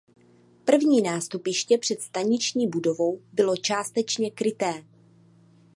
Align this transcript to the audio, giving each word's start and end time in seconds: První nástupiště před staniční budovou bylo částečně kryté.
První 0.65 1.01
nástupiště 1.01 1.77
před 1.77 2.01
staniční 2.01 2.67
budovou 2.67 3.21
bylo 3.33 3.55
částečně 3.57 4.31
kryté. 4.31 4.73